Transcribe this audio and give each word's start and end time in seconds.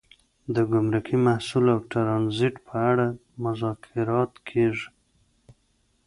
د 0.55 0.57
ګمرکي 0.71 1.17
محصول 1.27 1.65
او 1.73 1.79
ټرانزیټ 1.91 2.55
په 2.67 2.75
اړه 2.91 3.07
مذاکرات 3.43 4.31
کیږي 4.47 4.89